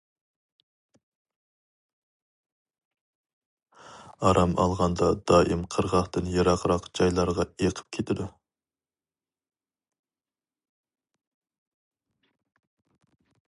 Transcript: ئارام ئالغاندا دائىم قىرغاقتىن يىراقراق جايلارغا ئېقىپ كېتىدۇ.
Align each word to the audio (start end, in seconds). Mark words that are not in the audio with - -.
ئارام 4.21 4.55
ئالغاندا 4.63 5.09
دائىم 5.33 5.61
قىرغاقتىن 5.75 6.31
يىراقراق 6.37 6.89
جايلارغا 7.01 7.47
ئېقىپ 7.51 7.93
كېتىدۇ. 7.99 8.29